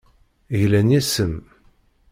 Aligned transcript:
Glan 0.59 0.89
yes-m. 0.93 1.33